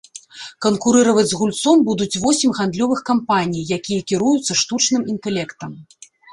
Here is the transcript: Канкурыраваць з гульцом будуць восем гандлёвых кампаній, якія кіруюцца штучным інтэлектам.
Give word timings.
Канкурыраваць 0.65 1.25
з 1.31 1.37
гульцом 1.41 1.83
будуць 1.89 2.19
восем 2.23 2.55
гандлёвых 2.61 3.05
кампаній, 3.11 3.67
якія 3.79 4.01
кіруюцца 4.15 4.51
штучным 4.65 5.01
інтэлектам. 5.17 5.71